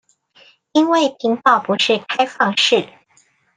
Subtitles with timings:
[0.71, 2.89] 因為頻道不是開放式